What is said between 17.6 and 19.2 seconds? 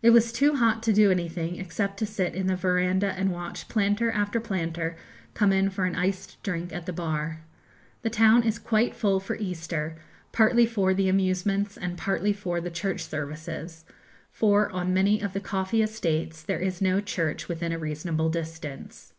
a reasonable distance.